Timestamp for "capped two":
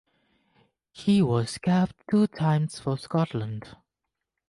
1.59-2.25